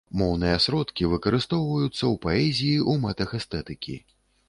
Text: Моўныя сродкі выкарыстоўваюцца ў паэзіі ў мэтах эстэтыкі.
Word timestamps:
Моўныя 0.19 0.55
сродкі 0.65 1.09
выкарыстоўваюцца 1.11 1.91
ў 1.91 2.15
паэзіі 2.25 2.77
ў 2.91 2.93
мэтах 3.07 3.39
эстэтыкі. 3.43 4.01